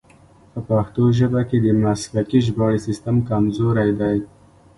په 0.51 0.59
پښتو 0.69 1.03
ژبه 1.17 1.41
کې 1.49 1.57
د 1.61 1.67
مسلکي 1.83 2.39
ژباړې 2.45 2.79
سیستم 2.87 3.15
کمزوری 3.29 3.89
دی. 3.99 4.17